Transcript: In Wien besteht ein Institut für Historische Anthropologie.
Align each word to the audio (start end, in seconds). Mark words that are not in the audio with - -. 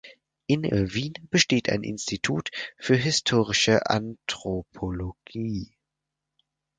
In 0.47 0.63
Wien 0.63 1.13
besteht 1.29 1.69
ein 1.69 1.83
Institut 1.83 2.49
für 2.79 2.95
Historische 2.95 3.85
Anthropologie. 3.87 5.77